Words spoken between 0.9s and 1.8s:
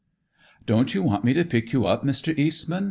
you want me to pick